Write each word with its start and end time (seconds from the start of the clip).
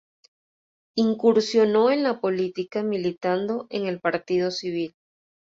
Incursionó 0.97 1.91
en 1.91 2.01
la 2.01 2.19
política 2.21 2.81
militando 2.81 3.67
en 3.69 3.85
el 3.85 3.99
Partido 3.99 4.49
Civil. 4.49 4.95